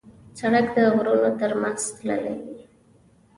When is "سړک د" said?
0.39-0.77